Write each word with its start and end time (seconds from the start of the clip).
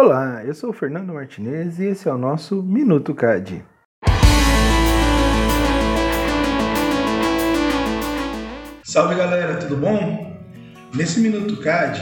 Olá, 0.00 0.44
eu 0.44 0.54
sou 0.54 0.70
o 0.70 0.72
Fernando 0.72 1.12
Martinez 1.12 1.80
e 1.80 1.86
esse 1.86 2.08
é 2.08 2.12
o 2.12 2.16
nosso 2.16 2.62
Minuto 2.62 3.12
CAD. 3.16 3.64
Salve 8.84 9.16
galera, 9.16 9.56
tudo 9.56 9.76
bom? 9.76 10.40
Nesse 10.94 11.18
Minuto 11.18 11.56
CAD, 11.56 12.00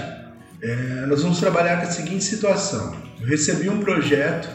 é, 0.63 1.07
nós 1.07 1.23
vamos 1.23 1.41
trabalhar 1.41 1.79
com 1.79 1.85
a 1.85 1.91
seguinte 1.91 2.23
situação. 2.23 2.95
Eu 3.19 3.29
recebi 3.29 3.71
um 3.71 3.81
projeto 3.81 4.47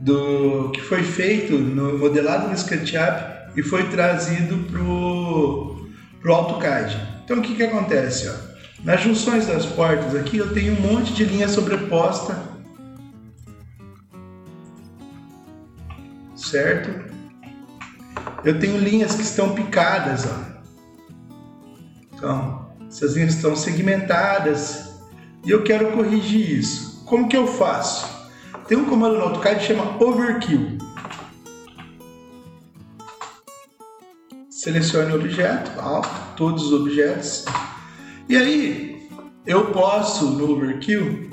do 0.00 0.70
que 0.70 0.80
foi 0.80 1.02
feito 1.02 1.58
no 1.58 1.98
modelado 1.98 2.48
no 2.48 2.54
SketchUp 2.54 3.20
e 3.54 3.62
foi 3.62 3.90
trazido 3.90 4.56
para 4.72 4.80
o 4.80 6.34
AutoCAD. 6.34 6.96
Então 7.22 7.36
o 7.36 7.42
que, 7.42 7.54
que 7.54 7.64
acontece? 7.64 8.30
Ó? 8.30 8.55
Nas 8.86 9.00
junções 9.00 9.48
das 9.48 9.66
portas 9.66 10.14
aqui 10.14 10.38
eu 10.38 10.54
tenho 10.54 10.78
um 10.78 10.80
monte 10.80 11.12
de 11.12 11.24
linha 11.24 11.48
sobreposta, 11.48 12.40
certo? 16.36 17.12
Eu 18.44 18.60
tenho 18.60 18.78
linhas 18.78 19.16
que 19.16 19.22
estão 19.22 19.56
picadas, 19.56 20.24
ó. 20.24 20.38
Então, 22.14 22.70
essas 22.88 23.16
linhas 23.16 23.34
estão 23.34 23.56
segmentadas 23.56 25.00
e 25.44 25.50
eu 25.50 25.64
quero 25.64 25.90
corrigir 25.90 26.48
isso. 26.48 27.04
Como 27.06 27.28
que 27.28 27.36
eu 27.36 27.48
faço? 27.48 28.06
Tem 28.68 28.78
um 28.78 28.84
comando 28.84 29.18
no 29.18 29.24
AutoCAD 29.24 29.58
que 29.58 29.66
chama 29.66 30.00
Overkill. 30.00 30.78
Selecione 34.48 35.10
o 35.10 35.16
objeto, 35.16 35.72
todos 36.36 36.66
os 36.66 36.72
objetos. 36.72 37.44
E 38.28 38.36
aí, 38.36 39.08
eu 39.46 39.66
posso, 39.66 40.30
no 40.30 40.50
Overkill, 40.50 41.30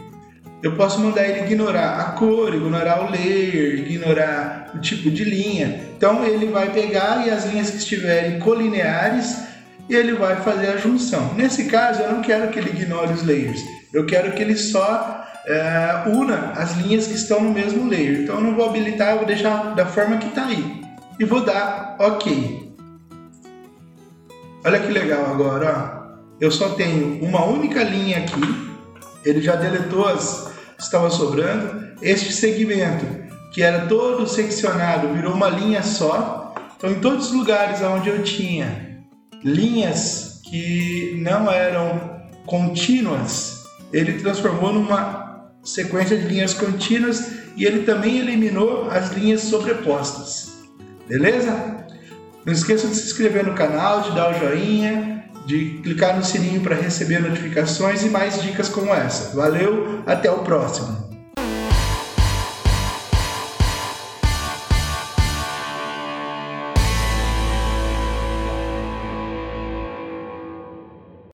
eu 0.61 0.75
posso 0.75 0.99
mandar 0.99 1.27
ele 1.27 1.41
ignorar 1.41 1.99
a 1.99 2.03
cor, 2.11 2.53
ignorar 2.53 3.05
o 3.05 3.11
layer, 3.11 3.79
ignorar 3.79 4.71
o 4.75 4.79
tipo 4.79 5.09
de 5.09 5.23
linha. 5.23 5.89
Então 5.97 6.23
ele 6.23 6.45
vai 6.45 6.71
pegar 6.71 7.25
e 7.25 7.31
as 7.31 7.45
linhas 7.45 7.71
que 7.71 7.77
estiverem 7.77 8.39
colineares, 8.39 9.39
ele 9.89 10.13
vai 10.13 10.35
fazer 10.41 10.67
a 10.67 10.77
junção. 10.77 11.33
Nesse 11.33 11.65
caso, 11.65 12.03
eu 12.03 12.11
não 12.11 12.21
quero 12.21 12.49
que 12.49 12.59
ele 12.59 12.69
ignore 12.69 13.11
os 13.11 13.23
layers, 13.23 13.61
eu 13.91 14.05
quero 14.05 14.31
que 14.33 14.41
ele 14.43 14.55
só 14.55 15.27
é, 15.47 16.03
una 16.05 16.51
as 16.51 16.77
linhas 16.77 17.07
que 17.07 17.15
estão 17.15 17.41
no 17.41 17.51
mesmo 17.51 17.89
layer. 17.89 18.21
Então 18.21 18.35
eu 18.35 18.41
não 18.41 18.55
vou 18.55 18.69
habilitar, 18.69 19.13
eu 19.13 19.17
vou 19.17 19.25
deixar 19.25 19.73
da 19.73 19.87
forma 19.87 20.17
que 20.17 20.27
está 20.27 20.45
aí. 20.45 20.83
E 21.19 21.25
vou 21.25 21.43
dar 21.43 21.97
OK. 21.99 22.71
Olha 24.63 24.79
que 24.79 24.91
legal 24.91 25.25
agora, 25.25 25.97
ó 25.99 26.02
eu 26.39 26.51
só 26.51 26.69
tenho 26.69 27.23
uma 27.23 27.45
única 27.45 27.83
linha 27.83 28.19
aqui, 28.19 28.41
ele 29.23 29.41
já 29.41 29.55
deletou 29.55 30.07
as 30.07 30.51
que 30.75 30.83
estavam 30.83 31.09
sobrando. 31.09 31.93
Este 32.01 32.33
segmento, 32.33 33.05
que 33.53 33.61
era 33.61 33.85
todo 33.85 34.27
seccionado, 34.27 35.13
virou 35.13 35.33
uma 35.33 35.49
linha 35.49 35.81
só. 35.81 36.53
Então, 36.75 36.91
em 36.91 36.99
todos 36.99 37.27
os 37.27 37.33
lugares 37.33 37.81
onde 37.81 38.09
eu 38.09 38.23
tinha 38.23 39.03
linhas 39.43 40.41
que 40.43 41.19
não 41.21 41.49
eram 41.49 42.21
contínuas, 42.45 43.63
ele 43.91 44.13
transformou 44.19 44.73
numa 44.73 45.51
sequência 45.63 46.17
de 46.17 46.27
linhas 46.27 46.53
contínuas 46.53 47.43
e 47.55 47.65
ele 47.65 47.83
também 47.83 48.17
eliminou 48.17 48.89
as 48.89 49.11
linhas 49.11 49.41
sobrepostas. 49.41 50.51
Beleza? 51.07 51.85
Não 52.45 52.51
esqueça 52.51 52.87
de 52.87 52.95
se 52.95 53.05
inscrever 53.05 53.45
no 53.45 53.53
canal, 53.53 54.01
de 54.01 54.11
dar 54.11 54.31
o 54.31 54.39
joinha, 54.39 55.22
de 55.45 55.79
clicar 55.83 56.15
no 56.15 56.23
sininho 56.23 56.61
para 56.61 56.75
receber 56.75 57.19
notificações 57.19 58.03
e 58.03 58.09
mais 58.09 58.41
dicas 58.41 58.69
como 58.69 58.93
essa. 58.93 59.35
Valeu, 59.35 60.01
até 60.05 60.31
o 60.31 60.39
próximo! 60.39 61.12